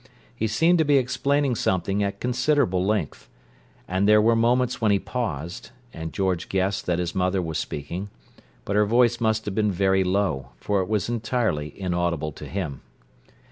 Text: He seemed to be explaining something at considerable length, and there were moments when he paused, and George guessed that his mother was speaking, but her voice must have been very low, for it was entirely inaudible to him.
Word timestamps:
He 0.35 0.47
seemed 0.47 0.79
to 0.79 0.83
be 0.83 0.97
explaining 0.97 1.53
something 1.53 2.01
at 2.01 2.19
considerable 2.19 2.83
length, 2.83 3.29
and 3.87 4.07
there 4.07 4.19
were 4.19 4.35
moments 4.35 4.81
when 4.81 4.89
he 4.89 4.97
paused, 4.97 5.69
and 5.93 6.11
George 6.11 6.49
guessed 6.49 6.87
that 6.87 6.97
his 6.97 7.13
mother 7.13 7.39
was 7.39 7.59
speaking, 7.59 8.09
but 8.65 8.75
her 8.75 8.85
voice 8.87 9.21
must 9.21 9.45
have 9.45 9.53
been 9.53 9.71
very 9.71 10.03
low, 10.03 10.53
for 10.57 10.81
it 10.81 10.89
was 10.89 11.07
entirely 11.07 11.71
inaudible 11.79 12.31
to 12.31 12.47
him. 12.47 12.81